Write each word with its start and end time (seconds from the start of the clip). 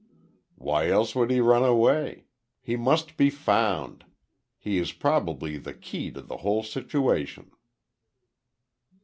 "Why 0.55 0.89
else 0.89 1.13
would 1.13 1.29
he 1.29 1.41
run 1.41 1.63
away? 1.63 2.25
He 2.59 2.75
must 2.75 3.17
be 3.17 3.29
found. 3.29 4.03
He 4.57 4.79
is 4.79 4.93
probably 4.93 5.59
the 5.59 5.75
key 5.75 6.09
to 6.09 6.21
the 6.23 6.37
whole 6.37 6.63
situation." 6.63 7.51